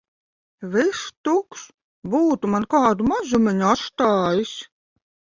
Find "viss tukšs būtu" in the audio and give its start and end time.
0.75-2.49